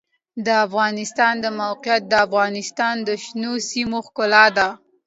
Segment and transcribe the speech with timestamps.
[0.45, 4.67] د افغانستان د موقعیت د افغانستان د شنو سیمو ښکلا ده.